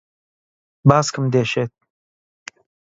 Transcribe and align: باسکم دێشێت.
باسکم 0.87 1.25
دێشێت. 1.33 1.73